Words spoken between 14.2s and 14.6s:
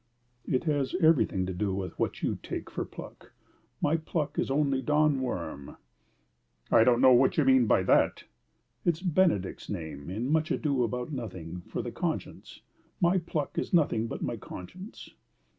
my